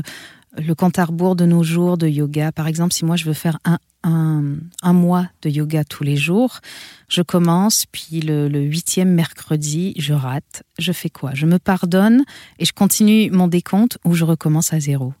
le 0.56 0.74
compte 0.74 0.98
à 0.98 1.04
rebours 1.04 1.36
de 1.36 1.44
nos 1.44 1.62
jours 1.62 1.98
de 1.98 2.08
yoga. 2.08 2.52
Par 2.52 2.66
exemple, 2.66 2.92
si 2.92 3.04
moi 3.04 3.16
je 3.16 3.24
veux 3.24 3.34
faire 3.34 3.58
un, 3.64 3.78
un, 4.02 4.92
mois 4.92 5.26
de 5.42 5.50
yoga 5.50 5.84
tous 5.84 6.04
les 6.04 6.16
jours, 6.16 6.60
je 7.08 7.22
commence, 7.22 7.86
puis 7.90 8.20
le, 8.20 8.48
le, 8.48 8.60
huitième 8.60 9.10
mercredi, 9.10 9.94
je 9.98 10.14
rate. 10.14 10.62
Je 10.78 10.92
fais 10.92 11.10
quoi? 11.10 11.32
Je 11.34 11.46
me 11.46 11.58
pardonne 11.58 12.24
et 12.58 12.64
je 12.64 12.72
continue 12.72 13.30
mon 13.30 13.48
décompte 13.48 13.98
ou 14.04 14.14
je 14.14 14.24
recommence 14.24 14.72
à 14.72 14.80
zéro 14.80 15.12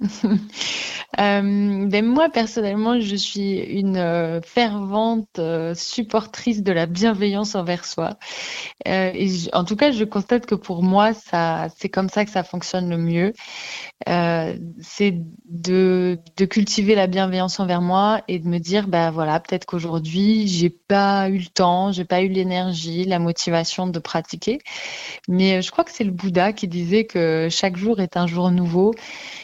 Euh, 1.18 1.86
ben 1.86 2.04
moi, 2.04 2.28
personnellement, 2.28 3.00
je 3.00 3.16
suis 3.16 3.56
une 3.58 3.96
euh, 3.96 4.40
fervente 4.40 5.38
euh, 5.38 5.74
supportrice 5.74 6.62
de 6.62 6.70
la 6.70 6.86
bienveillance 6.86 7.56
envers 7.56 7.86
soi. 7.86 8.18
en 8.86 9.64
tout 9.64 9.74
cas, 9.74 9.90
je 9.90 10.04
constate 10.04 10.46
que 10.46 10.54
pour 10.54 10.82
moi, 10.82 11.14
ça, 11.14 11.68
c'est 11.76 11.88
comme 11.88 12.08
ça 12.08 12.24
que 12.24 12.30
ça 12.30 12.44
fonctionne 12.44 12.88
le 12.88 12.98
mieux. 12.98 13.32
c'est 14.80 15.14
de, 15.48 16.18
cultiver 16.48 16.94
la 16.94 17.06
bienveillance 17.08 17.58
envers 17.58 17.82
moi 17.82 18.22
et 18.28 18.38
de 18.38 18.46
me 18.46 18.58
dire, 18.58 18.86
ben 18.86 19.10
voilà, 19.10 19.40
peut-être 19.40 19.66
qu'aujourd'hui, 19.66 20.46
j'ai 20.46 20.70
pas 20.70 21.28
eu 21.30 21.38
le 21.38 21.46
temps, 21.46 21.90
j'ai 21.90 22.04
pas 22.04 22.22
eu 22.22 22.28
l'énergie, 22.28 23.04
la 23.04 23.18
motivation 23.18 23.86
de 23.88 23.98
pratiquer. 23.98 24.60
Mais 25.26 25.62
je 25.62 25.70
crois 25.70 25.84
que 25.84 25.90
c'est 25.90 26.04
le 26.04 26.12
Bouddha 26.12 26.52
qui 26.52 26.68
disait 26.68 27.04
que 27.06 27.48
chaque 27.50 27.76
jour 27.76 28.00
est 28.00 28.16
un 28.16 28.26
jour 28.26 28.50
nouveau. 28.50 28.94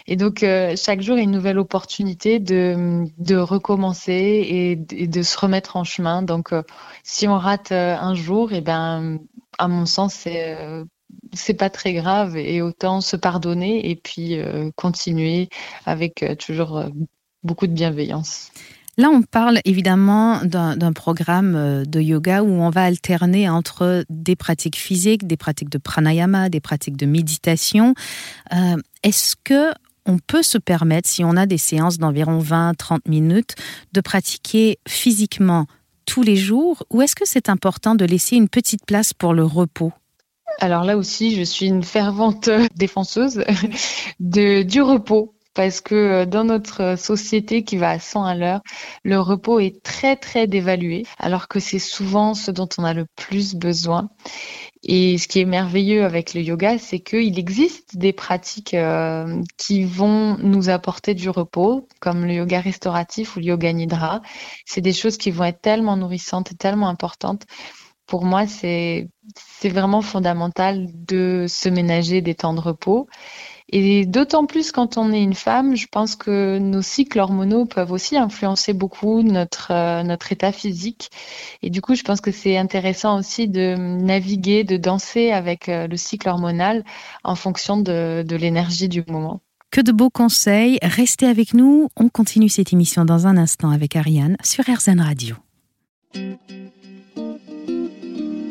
Et 0.07 0.17
donc, 0.17 0.44
chaque 0.77 1.01
jour 1.01 1.19
est 1.19 1.23
une 1.23 1.31
nouvelle 1.31 1.59
opportunité 1.59 2.39
de, 2.39 3.37
recommencer 3.37 4.13
et, 4.13 5.07
de 5.07 5.23
se 5.23 5.39
remettre 5.39 5.77
en 5.77 5.85
chemin. 5.85 6.23
Donc, 6.23 6.53
euh, 6.53 6.63
si 7.03 7.29
on 7.29 7.39
rate 7.39 7.73
euh, 7.73 7.97
un 7.97 8.15
jour, 8.15 8.53
et 8.53 8.59
eh 8.59 8.61
ben, 8.61 9.19
à 9.59 9.69
mon 9.69 9.87
sens, 9.87 10.15
c'est 10.15 10.57
euh, 10.59 10.85
c'est 11.33 11.55
pas 11.55 11.71
très 11.71 11.93
grave 11.93 12.37
et 12.37 12.61
autant 12.61 13.01
se 13.01 13.17
pardonner 13.17 13.89
et 13.89 13.95
puis 13.97 14.37
continuer 14.75 15.49
avec 15.87 16.25
toujours 16.39 16.85
beaucoup 17.45 17.67
de 17.69 17.73
bienveillance. 17.73 18.51
Là, 18.97 19.11
on 19.11 19.23
parle 19.23 19.61
évidemment 19.65 20.41
d'un 20.45 20.93
programme 20.93 21.85
de 21.85 22.01
yoga 22.01 22.43
où 22.43 22.51
on 22.51 22.71
va 22.71 22.85
alterner 22.85 23.49
entre 23.49 24.05
des 24.09 24.35
pratiques 24.35 24.77
physiques, 24.77 25.27
des 25.27 25.37
pratiques 25.37 25.71
de 25.71 25.79
pranayama, 25.79 26.49
des 26.49 26.61
pratiques 26.61 26.97
de 26.97 27.07
méditation. 27.07 27.95
Est-ce 29.05 29.37
que 29.37 29.73
on 30.07 30.19
peut 30.19 30.43
se 30.43 30.59
permettre, 30.59 31.09
si 31.09 31.25
on 31.25 31.37
a 31.37 31.47
des 31.47 31.59
séances 31.59 31.99
d'environ 31.99 32.39
20-30 32.39 33.01
minutes, 33.09 33.55
de 33.93 34.01
pratiquer 34.01 34.79
physiquement 34.87 35.67
tous 36.07 36.23
les 36.23 36.37
jours 36.37 36.85
ou 36.91 37.03
est-ce 37.03 37.17
que 37.17 37.27
c'est 37.27 37.49
important 37.49 37.95
de 37.95 38.05
laisser 38.05 38.37
une 38.37 38.49
petite 38.49 38.85
place 38.87 39.13
pour 39.15 39.35
le 39.35 39.45
repos? 39.45 39.93
Alors 40.61 40.85
là 40.85 40.97
aussi, 40.97 41.35
je 41.35 41.43
suis 41.43 41.67
une 41.67 41.83
fervente 41.83 42.51
défenseuse 42.77 43.45
du 44.21 44.83
repos 44.83 45.35
parce 45.55 45.81
que 45.81 45.95
euh, 45.95 46.27
dans 46.27 46.45
notre 46.45 46.99
société 46.99 47.63
qui 47.63 47.77
va 47.77 47.91
à 47.91 47.99
100 47.99 48.25
à 48.25 48.35
l'heure, 48.35 48.61
le 49.05 49.19
repos 49.21 49.61
est 49.61 49.83
très 49.83 50.17
très 50.17 50.47
dévalué 50.47 51.07
alors 51.19 51.49
que 51.49 51.61
c'est 51.61 51.79
souvent 51.79 52.35
ce 52.35 52.51
dont 52.51 52.69
on 52.77 52.85
a 52.85 52.93
le 52.93 53.07
plus 53.17 53.55
besoin. 53.55 54.09
Et 54.87 55.17
ce 55.17 55.29
qui 55.29 55.41
est 55.41 55.47
merveilleux 55.47 56.05
avec 56.05 56.35
le 56.35 56.43
yoga, 56.43 56.79
c'est 56.79 57.01
qu'il 57.01 57.39
existe 57.39 57.97
des 57.97 58.13
pratiques 58.13 58.75
euh, 58.75 59.41
qui 59.57 59.85
vont 59.85 60.37
nous 60.39 60.69
apporter 60.69 61.15
du 61.15 61.31
repos, 61.31 61.89
comme 62.01 62.27
le 62.27 62.35
yoga 62.35 62.61
restauratif 62.61 63.37
ou 63.37 63.39
le 63.39 63.47
yoga 63.47 63.73
nidra. 63.73 64.21
C'est 64.67 64.83
des 64.83 64.93
choses 64.93 65.17
qui 65.17 65.31
vont 65.31 65.45
être 65.45 65.63
tellement 65.63 65.97
nourrissantes 65.97 66.53
et 66.53 66.55
tellement 66.55 66.89
importantes. 66.89 67.45
Pour 68.07 68.27
moi, 68.27 68.47
c'est 68.47 69.09
vraiment 69.65 70.03
fondamental 70.03 70.87
de 70.93 71.47
se 71.49 71.71
ménager 71.71 72.21
des 72.21 72.35
temps 72.35 72.53
de 72.53 72.61
repos. 72.61 73.09
Et 73.77 74.07
d'autant 74.07 74.47
plus 74.47 74.71
quand 74.71 74.99
on 74.99 75.13
est 75.13 75.21
une 75.21 75.35
femme, 75.35 75.75
je 75.75 75.89
pense 75.91 76.15
que 76.15 76.59
nos 76.59 76.81
cycles 76.81 77.19
hormonaux 77.19 77.65
peuvent 77.65 77.91
aussi 77.91 78.17
influencer 78.17 78.73
beaucoup 78.73 79.25
notre, 79.25 79.73
euh, 79.73 80.05
notre 80.05 80.31
état 80.31 80.53
physique. 80.53 81.11
Et 81.61 81.71
du 81.71 81.81
coup, 81.81 81.97
je 81.97 82.05
pense 82.05 82.21
que 82.21 82.31
c'est 82.31 82.57
intéressant 82.57 83.19
aussi 83.19 83.49
de 83.49 83.75
naviguer, 83.75 84.63
de 84.63 84.77
danser 84.77 85.33
avec 85.33 85.69
euh, 85.69 85.89
le 85.89 85.97
cycle 85.97 86.29
hormonal 86.29 86.85
en 87.25 87.35
fonction 87.35 87.77
de, 87.77 88.23
de 88.25 88.37
l'énergie 88.37 88.89
du 88.89 89.03
moment. 89.09 89.41
Que 89.73 89.81
de 89.81 89.91
beaux 89.91 90.09
conseils. 90.09 90.79
Restez 90.81 91.27
avec 91.27 91.53
nous. 91.53 91.89
On 91.97 92.09
continue 92.09 92.49
cette 92.49 92.73
émission 92.73 93.05
dans 93.05 93.27
un 93.27 93.37
instant 93.37 93.71
avec 93.71 93.97
Ariane 93.97 94.37
sur 94.45 94.63
RZN 94.69 95.01
Radio. 95.01 95.35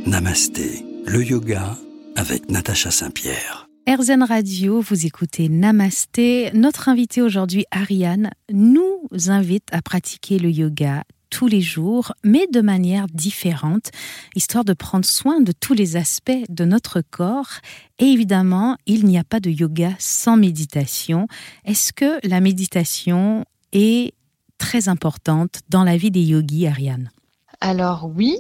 Namasté, 0.06 0.84
le 1.06 1.24
yoga 1.24 1.77
avec 2.18 2.51
Natacha 2.51 2.92
Saint-Pierre. 2.92 3.70
RZN 3.86 4.24
Radio, 4.24 4.80
vous 4.80 5.06
écoutez 5.06 5.50
Namasté. 5.50 6.52
Notre 6.54 6.88
invitée 6.88 7.22
aujourd'hui, 7.22 7.66
Ariane, 7.70 8.32
nous 8.50 9.02
invite 9.28 9.68
à 9.74 9.82
pratiquer 9.82 10.40
le 10.40 10.50
yoga 10.50 11.04
tous 11.30 11.48
les 11.48 11.60
jours, 11.60 12.13
mais 12.24 12.48
de 12.48 12.62
manière 12.62 13.08
différente, 13.08 13.92
histoire 14.36 14.63
de 14.63 14.72
prendre 14.72 15.04
soin 15.04 15.42
de 15.42 15.52
tous 15.52 15.74
les 15.74 15.98
aspects 15.98 16.32
de 16.48 16.63
notre 16.63 17.02
corps. 17.02 17.60
Et 18.00 18.06
évidemment, 18.06 18.78
il 18.86 19.06
n'y 19.06 19.18
a 19.18 19.25
pas 19.25 19.42
de 19.42 19.50
yoga 19.50 19.92
sans 20.00 20.38
méditation. 20.38 21.28
Est-ce 21.66 21.92
que 21.92 22.25
la 22.25 22.40
méditation 22.40 23.44
est 23.74 24.13
très 24.60 24.88
importante 24.88 25.60
dans 25.68 25.84
la 25.84 25.98
vie 25.98 26.12
des 26.12 26.24
yogis, 26.24 26.68
Ariane? 26.68 27.12
Alors 27.60 28.10
oui, 28.16 28.38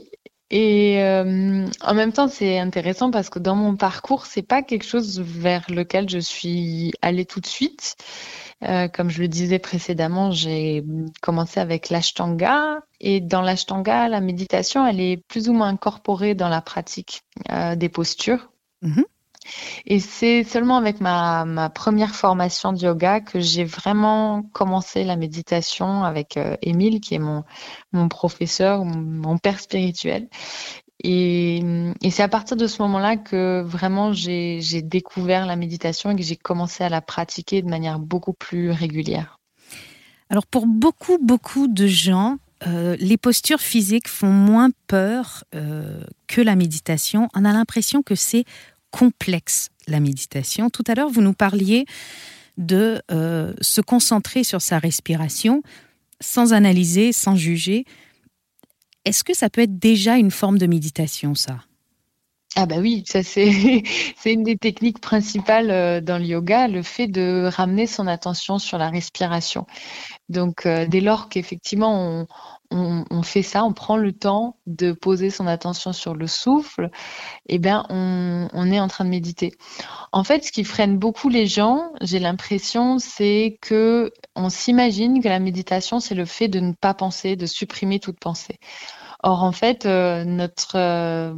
et 0.55 1.01
euh, 1.01 1.65
en 1.81 1.93
même 1.95 2.13
temps, 2.13 2.27
c'est 2.27 2.59
intéressant 2.59 3.09
parce 3.09 3.31
que 3.31 3.39
dans 3.39 3.55
mon 3.55 3.75
parcours, 3.75 4.27
c'est 4.27 4.43
pas 4.43 4.61
quelque 4.61 4.85
chose 4.85 5.19
vers 5.19 5.65
lequel 5.71 6.07
je 6.07 6.19
suis 6.19 6.93
allée 7.01 7.25
tout 7.25 7.39
de 7.39 7.47
suite. 7.47 7.95
Euh, 8.61 8.87
comme 8.87 9.09
je 9.09 9.23
le 9.23 9.27
disais 9.27 9.57
précédemment, 9.57 10.29
j'ai 10.29 10.83
commencé 11.23 11.59
avec 11.59 11.89
l'ashtanga 11.89 12.81
et 12.99 13.19
dans 13.19 13.41
l'ashtanga, 13.41 14.07
la 14.07 14.21
méditation, 14.21 14.85
elle 14.85 14.99
est 14.99 15.17
plus 15.27 15.49
ou 15.49 15.53
moins 15.53 15.69
incorporée 15.69 16.35
dans 16.35 16.49
la 16.49 16.61
pratique 16.61 17.23
euh, 17.51 17.75
des 17.75 17.89
postures. 17.89 18.51
Mm-hmm. 18.83 19.05
Et 19.85 19.99
c'est 19.99 20.43
seulement 20.43 20.77
avec 20.77 21.01
ma, 21.01 21.45
ma, 21.45 21.69
première 21.69 22.15
formation 22.15 22.73
de 22.73 22.79
yoga 22.79 23.19
que 23.19 23.39
j'ai 23.39 23.63
vraiment 23.63 24.43
commencé 24.53 25.03
la 25.03 25.15
méditation 25.15 26.03
avec 26.03 26.37
euh, 26.37 26.55
Émile, 26.61 27.01
qui 27.01 27.15
est 27.15 27.19
mon, 27.19 27.43
mon 27.91 28.07
professeur, 28.09 28.85
mon 28.85 29.37
père 29.37 29.59
spirituel. 29.59 30.27
Et, 31.03 31.61
et 32.01 32.11
c'est 32.11 32.23
à 32.23 32.29
partir 32.29 32.55
de 32.55 32.65
ce 32.67 32.81
moment-là 32.81 33.17
que 33.17 33.61
vraiment 33.61 34.13
j'ai 34.13 34.61
découvert 34.81 35.45
la 35.45 35.55
méditation 35.55 36.11
et 36.11 36.15
que 36.15 36.23
j'ai 36.23 36.37
commencé 36.37 36.83
à 36.83 36.89
la 36.89 37.01
pratiquer 37.01 37.61
de 37.61 37.69
manière 37.69 37.99
beaucoup 37.99 38.33
plus 38.33 38.71
régulière. 38.71 39.37
Alors 40.29 40.45
pour 40.45 40.65
beaucoup, 40.65 41.17
beaucoup 41.19 41.67
de 41.67 41.87
gens, 41.87 42.37
euh, 42.65 42.95
les 42.99 43.17
postures 43.17 43.59
physiques 43.59 44.07
font 44.07 44.31
moins 44.31 44.69
peur 44.87 45.43
euh, 45.53 46.03
que 46.27 46.41
la 46.41 46.55
méditation. 46.55 47.27
On 47.35 47.43
a 47.45 47.51
l'impression 47.51 48.01
que 48.01 48.15
c'est 48.15 48.45
complexe, 48.93 49.69
la 49.87 49.99
méditation. 49.99 50.69
Tout 50.69 50.83
à 50.87 50.93
l'heure, 50.93 51.09
vous 51.09 51.21
nous 51.21 51.33
parliez 51.33 51.85
de 52.57 53.01
euh, 53.11 53.53
se 53.59 53.81
concentrer 53.81 54.43
sur 54.43 54.61
sa 54.61 54.77
respiration 54.77 55.63
sans 56.21 56.53
analyser, 56.53 57.11
sans 57.11 57.35
juger. 57.35 57.85
Est-ce 59.03 59.23
que 59.23 59.33
ça 59.35 59.49
peut 59.49 59.61
être 59.61 59.79
déjà 59.79 60.15
une 60.17 60.31
forme 60.31 60.59
de 60.59 60.67
méditation, 60.67 61.33
ça? 61.33 61.59
Ah 62.55 62.67
bah 62.67 62.75
oui, 62.79 63.03
ça 63.07 63.23
c'est 63.23 63.83
une 64.25 64.43
des 64.43 64.57
techniques 64.57 64.99
principales 64.99 65.71
euh, 65.71 66.01
dans 66.01 66.19
le 66.19 66.25
yoga, 66.25 66.67
le 66.67 66.83
fait 66.83 67.07
de 67.07 67.49
ramener 67.51 67.87
son 67.87 68.05
attention 68.05 68.59
sur 68.59 68.77
la 68.77 68.89
respiration. 68.89 69.65
Donc 70.29 70.65
euh, 70.65 70.85
dès 70.87 71.01
lors 71.01 71.29
qu'effectivement 71.29 72.27
on, 72.71 73.23
fait 73.23 73.43
ça, 73.43 73.63
on 73.65 73.73
prend 73.73 73.97
le 73.97 74.13
temps 74.13 74.57
de 74.65 74.91
poser 74.93 75.29
son 75.29 75.47
attention 75.47 75.93
sur 75.93 76.15
le 76.15 76.27
souffle, 76.27 76.89
eh 77.47 77.59
bien, 77.59 77.85
on, 77.89 78.71
est 78.71 78.79
en 78.79 78.87
train 78.87 79.05
de 79.05 79.09
méditer. 79.09 79.53
En 80.11 80.23
fait, 80.23 80.43
ce 80.43 80.51
qui 80.51 80.63
freine 80.63 80.97
beaucoup 80.97 81.29
les 81.29 81.45
gens, 81.45 81.91
j'ai 82.01 82.17
l'impression, 82.17 82.97
c'est 82.97 83.59
que 83.61 84.11
on 84.35 84.49
s'imagine 84.49 85.21
que 85.21 85.29
la 85.29 85.39
méditation, 85.39 85.99
c'est 85.99 86.15
le 86.15 86.25
fait 86.25 86.47
de 86.47 86.59
ne 86.59 86.73
pas 86.73 86.95
penser, 86.95 87.35
de 87.35 87.45
supprimer 87.45 87.99
toute 87.99 88.19
pensée. 88.19 88.57
Or, 89.21 89.43
en 89.43 89.51
fait, 89.51 89.85
euh, 89.85 90.25
notre 90.25 90.77
euh, 90.77 91.33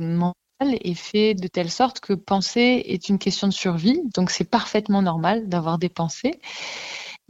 est 0.62 0.94
fait 0.94 1.34
de 1.34 1.48
telle 1.48 1.70
sorte 1.70 2.00
que 2.00 2.14
penser 2.14 2.84
est 2.86 3.10
une 3.10 3.20
question 3.20 3.48
de 3.48 3.54
survie, 3.54 4.02
donc 4.14 4.30
c'est 4.32 4.50
parfaitement 4.50 5.02
normal 5.02 5.48
d'avoir 5.50 5.78
des 5.78 5.90
pensées. 5.90 6.40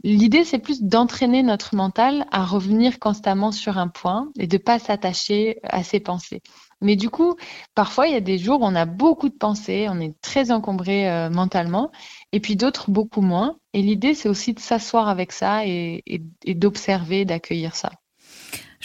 L'idée, 0.04 0.44
c'est 0.44 0.58
plus 0.58 0.82
d'entraîner 0.82 1.42
notre 1.42 1.74
mental 1.74 2.26
à 2.30 2.44
revenir 2.44 2.98
constamment 2.98 3.50
sur 3.50 3.78
un 3.78 3.88
point 3.88 4.30
et 4.38 4.46
de 4.46 4.58
pas 4.58 4.78
s'attacher 4.78 5.58
à 5.64 5.82
ses 5.82 6.00
pensées. 6.00 6.42
Mais 6.82 6.94
du 6.94 7.08
coup, 7.08 7.34
parfois, 7.74 8.06
il 8.06 8.12
y 8.12 8.16
a 8.16 8.20
des 8.20 8.38
jours 8.38 8.60
où 8.60 8.64
on 8.64 8.74
a 8.74 8.84
beaucoup 8.84 9.30
de 9.30 9.34
pensées, 9.34 9.86
on 9.88 9.98
est 9.98 10.14
très 10.20 10.50
encombré 10.50 11.10
euh, 11.10 11.30
mentalement, 11.30 11.90
et 12.32 12.40
puis 12.40 12.54
d'autres 12.54 12.90
beaucoup 12.90 13.22
moins. 13.22 13.56
Et 13.72 13.82
l'idée, 13.82 14.14
c'est 14.14 14.28
aussi 14.28 14.52
de 14.52 14.60
s'asseoir 14.60 15.08
avec 15.08 15.32
ça 15.32 15.66
et, 15.66 16.02
d'observer, 16.46 17.24
d'accueillir 17.24 17.74
ça. 17.74 17.90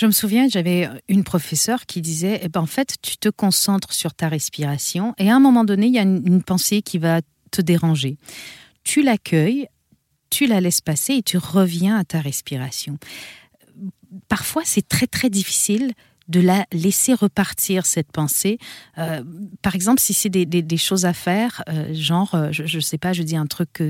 Je 0.01 0.07
me 0.07 0.11
souviens, 0.11 0.49
j'avais 0.49 0.89
une 1.07 1.23
professeure 1.23 1.85
qui 1.85 2.01
disait, 2.01 2.39
eh 2.41 2.49
ben, 2.49 2.61
en 2.61 2.65
fait, 2.65 2.95
tu 3.03 3.17
te 3.17 3.29
concentres 3.29 3.93
sur 3.93 4.15
ta 4.15 4.29
respiration 4.29 5.13
et 5.19 5.29
à 5.29 5.35
un 5.35 5.39
moment 5.39 5.63
donné, 5.63 5.85
il 5.85 5.93
y 5.93 5.99
a 5.99 6.01
une 6.01 6.41
pensée 6.41 6.81
qui 6.81 6.97
va 6.97 7.21
te 7.51 7.61
déranger. 7.61 8.17
Tu 8.83 9.03
l'accueilles 9.03 9.67
tu 10.31 10.47
la 10.47 10.59
laisses 10.59 10.81
passer 10.81 11.13
et 11.15 11.21
tu 11.21 11.37
reviens 11.37 11.97
à 11.97 12.03
ta 12.03 12.19
respiration. 12.19 12.97
Parfois, 14.27 14.63
c'est 14.65 14.87
très 14.87 15.05
très 15.05 15.29
difficile 15.29 15.91
de 16.27 16.39
la 16.39 16.65
laisser 16.71 17.13
repartir 17.13 17.85
cette 17.85 18.11
pensée. 18.11 18.57
Euh, 18.97 19.21
par 19.61 19.75
exemple, 19.75 19.99
si 19.99 20.13
c'est 20.13 20.29
des, 20.29 20.77
choses 20.77 21.05
à 21.05 21.13
faire, 21.13 21.61
euh, 21.67 21.93
genre, 21.93 22.33
euh, 22.35 22.47
je 22.51 22.63
ne 22.63 22.81
sais 22.81 22.97
pas, 22.97 23.11
je 23.11 23.21
dis 23.21 23.35
un 23.35 23.47
truc 23.47 23.83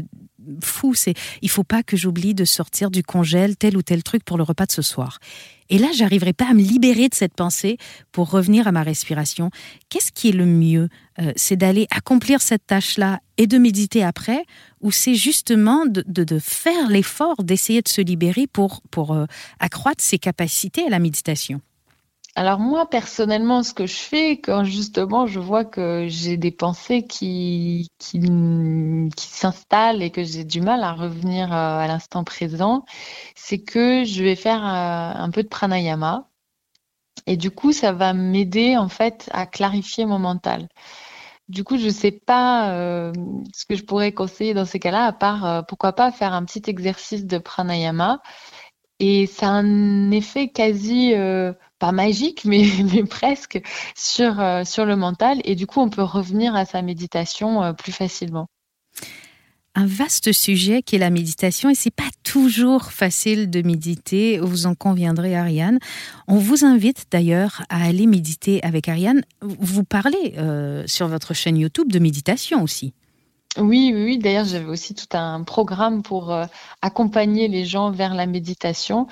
fou, 0.63 0.93
c'est 0.93 1.13
il 1.41 1.49
faut 1.49 1.63
pas 1.63 1.83
que 1.83 1.97
j'oublie 1.97 2.33
de 2.33 2.45
sortir 2.45 2.91
du 2.91 3.03
congèle 3.03 3.57
tel 3.57 3.77
ou 3.77 3.81
tel 3.81 4.03
truc 4.03 4.23
pour 4.23 4.37
le 4.37 4.43
repas 4.43 4.65
de 4.65 4.71
ce 4.71 4.81
soir. 4.81 5.19
Et 5.69 5.77
là, 5.77 5.87
j'arriverai 5.93 6.33
pas 6.33 6.49
à 6.49 6.53
me 6.53 6.61
libérer 6.61 7.07
de 7.07 7.15
cette 7.15 7.33
pensée 7.33 7.77
pour 8.11 8.29
revenir 8.29 8.67
à 8.67 8.73
ma 8.73 8.83
respiration. 8.83 9.51
Qu'est-ce 9.89 10.11
qui 10.11 10.29
est 10.29 10.33
le 10.33 10.45
mieux 10.45 10.89
C'est 11.37 11.55
d'aller 11.55 11.87
accomplir 11.91 12.41
cette 12.41 12.67
tâche-là 12.67 13.21
et 13.37 13.47
de 13.47 13.57
méditer 13.57 14.03
après, 14.03 14.43
ou 14.81 14.91
c'est 14.91 15.15
justement 15.15 15.85
de, 15.85 16.03
de, 16.05 16.39
faire 16.39 16.89
l'effort 16.89 17.41
d'essayer 17.41 17.81
de 17.81 17.87
se 17.87 18.01
libérer 18.01 18.47
pour, 18.47 18.81
pour 18.91 19.17
accroître 19.61 20.03
ses 20.03 20.19
capacités 20.19 20.85
à 20.85 20.89
la 20.89 20.99
méditation? 20.99 21.61
Alors 22.35 22.59
moi, 22.59 22.89
personnellement, 22.89 23.61
ce 23.61 23.73
que 23.73 23.85
je 23.85 23.97
fais 23.97 24.39
quand 24.39 24.63
justement 24.63 25.27
je 25.27 25.39
vois 25.39 25.65
que 25.65 26.05
j'ai 26.07 26.37
des 26.37 26.51
pensées 26.51 27.05
qui, 27.05 27.89
qui, 27.99 28.19
qui 29.09 29.27
s'installent 29.27 30.01
et 30.01 30.11
que 30.11 30.23
j'ai 30.23 30.43
du 30.43 30.61
mal 30.61 30.83
à 30.83 30.93
revenir 30.93 31.51
euh, 31.53 31.79
à 31.79 31.87
l'instant 31.87 32.23
présent, 32.23 32.85
c'est 33.35 33.59
que 33.59 34.03
je 34.03 34.23
vais 34.23 34.35
faire 34.35 34.63
euh, 34.63 35.23
un 35.23 35.29
peu 35.31 35.43
de 35.43 35.47
pranayama. 35.47 36.29
Et 37.27 37.37
du 37.37 37.51
coup, 37.51 37.71
ça 37.73 37.91
va 37.93 38.13
m'aider 38.13 38.77
en 38.77 38.89
fait 38.89 39.29
à 39.33 39.45
clarifier 39.45 40.05
mon 40.05 40.19
mental. 40.19 40.67
Du 41.49 41.63
coup, 41.63 41.77
je 41.77 41.87
ne 41.87 41.91
sais 41.91 42.11
pas 42.11 42.71
euh, 42.71 43.13
ce 43.53 43.65
que 43.65 43.75
je 43.75 43.83
pourrais 43.83 44.13
conseiller 44.13 44.53
dans 44.53 44.65
ces 44.65 44.79
cas-là, 44.79 45.05
à 45.05 45.13
part 45.13 45.65
pourquoi 45.67 45.93
pas 45.93 46.11
faire 46.11 46.33
un 46.33 46.45
petit 46.45 46.63
exercice 46.69 47.25
de 47.25 47.37
pranayama. 47.37 48.21
Et 48.99 49.27
ça 49.27 49.47
a 49.47 49.51
un 49.51 50.11
effet 50.11 50.49
quasi 50.49 51.13
pas 51.79 51.91
magique, 51.91 52.45
mais, 52.45 52.65
mais 52.93 53.03
presque 53.05 53.61
sur, 53.95 54.35
sur 54.65 54.85
le 54.85 54.95
mental. 54.95 55.41
Et 55.45 55.55
du 55.55 55.67
coup, 55.67 55.81
on 55.81 55.89
peut 55.89 56.03
revenir 56.03 56.55
à 56.55 56.65
sa 56.65 56.81
méditation 56.81 57.73
plus 57.75 57.91
facilement. 57.91 58.47
Un 59.73 59.85
vaste 59.85 60.33
sujet 60.33 60.81
qui 60.81 60.97
est 60.97 60.99
la 60.99 61.09
méditation 61.09 61.69
et 61.69 61.75
c'est 61.75 61.95
pas 61.95 62.09
toujours 62.23 62.91
facile 62.91 63.49
de 63.49 63.61
méditer, 63.61 64.37
vous 64.37 64.65
en 64.65 64.75
conviendrez 64.75 65.35
Ariane. 65.37 65.79
On 66.27 66.37
vous 66.37 66.65
invite 66.65 67.05
d'ailleurs 67.09 67.63
à 67.69 67.85
aller 67.85 68.05
méditer 68.05 68.61
avec 68.63 68.89
Ariane. 68.89 69.21
Vous 69.41 69.85
parlez 69.85 70.33
euh, 70.37 70.83
sur 70.87 71.07
votre 71.07 71.33
chaîne 71.33 71.55
YouTube 71.55 71.89
de 71.89 71.99
méditation 71.99 72.61
aussi. 72.61 72.93
Oui, 73.57 73.91
oui, 73.93 74.17
D'ailleurs, 74.17 74.45
j'avais 74.45 74.69
aussi 74.69 74.95
tout 74.95 75.17
un 75.17 75.43
programme 75.43 76.03
pour 76.03 76.31
euh, 76.31 76.45
accompagner 76.81 77.49
les 77.49 77.65
gens 77.65 77.91
vers 77.91 78.13
la 78.13 78.25
méditation. 78.25 79.07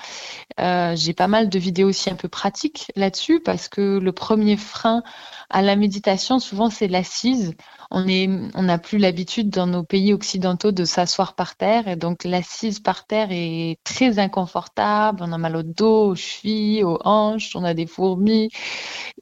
Euh, 0.58 0.96
j'ai 0.96 1.12
pas 1.12 1.28
mal 1.28 1.50
de 1.50 1.58
vidéos 1.58 1.88
aussi 1.88 2.08
un 2.08 2.14
peu 2.14 2.28
pratiques 2.28 2.90
là-dessus 2.96 3.40
parce 3.40 3.68
que 3.68 3.98
le 3.98 4.12
premier 4.12 4.56
frein 4.56 5.02
à 5.50 5.62
la 5.62 5.76
méditation, 5.76 6.38
souvent 6.38 6.70
c'est 6.70 6.88
l'assise. 6.88 7.54
On 7.90 8.06
est, 8.06 8.28
on 8.54 8.62
n'a 8.62 8.78
plus 8.78 8.98
l'habitude 8.98 9.50
dans 9.50 9.66
nos 9.66 9.82
pays 9.82 10.12
occidentaux 10.12 10.70
de 10.70 10.84
s'asseoir 10.84 11.34
par 11.34 11.56
terre 11.56 11.88
et 11.88 11.96
donc 11.96 12.22
l'assise 12.22 12.78
par 12.78 13.04
terre 13.04 13.28
est 13.30 13.78
très 13.82 14.20
inconfortable. 14.20 15.20
On 15.22 15.32
a 15.32 15.38
mal 15.38 15.56
au 15.56 15.62
dos, 15.64 16.10
aux 16.10 16.14
chevilles, 16.14 16.84
aux 16.84 16.98
hanches, 17.04 17.56
on 17.56 17.64
a 17.64 17.74
des 17.74 17.86
fourmis. 17.86 18.48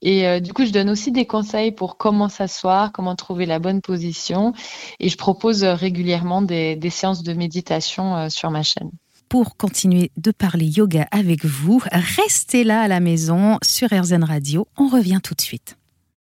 Et 0.03 0.29
euh, 0.29 0.39
du 0.41 0.53
coup, 0.53 0.67
je 0.67 0.71
donne 0.71 0.91
aussi 0.91 1.13
des 1.13 1.27
conseils 1.27 1.73
pour 1.73 1.97
comment 1.97 2.29
s'asseoir, 2.29 2.93
comment 2.93 3.17
trouver 3.17 3.47
la 3.47 3.59
bonne 3.59 3.81
position. 3.81 4.53
Et 5.01 5.09
je 5.09 5.17
propose 5.17 5.65
régulièrement 5.65 6.43
des, 6.43 6.77
des 6.77 6.91
séances 6.91 7.23
de 7.23 7.33
méditation 7.33 8.17
euh, 8.17 8.29
sur 8.29 8.51
ma 8.51 8.63
chaîne 8.63 8.91
pour 9.29 9.57
continuer 9.57 10.11
de 10.17 10.31
parler 10.31 10.65
yoga 10.65 11.07
avec 11.11 11.45
vous. 11.45 11.83
Restez 11.93 12.65
là 12.65 12.81
à 12.81 12.89
la 12.89 13.01
maison 13.01 13.59
sur 13.63 13.89
RZN 13.93 14.25
Radio. 14.25 14.67
On 14.79 14.89
revient 14.89 15.21
tout 15.23 15.35
de 15.35 15.41
suite. 15.41 15.77